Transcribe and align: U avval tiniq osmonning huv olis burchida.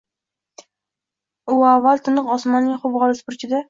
U 1.59 1.61
avval 1.75 2.05
tiniq 2.09 2.35
osmonning 2.41 2.85
huv 2.87 3.01
olis 3.07 3.27
burchida. 3.29 3.59